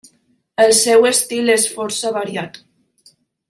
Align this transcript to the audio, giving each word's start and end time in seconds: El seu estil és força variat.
El 0.63 0.73
seu 0.77 1.05
estil 1.11 1.53
és 1.57 1.67
força 1.77 2.13
variat. 2.19 2.61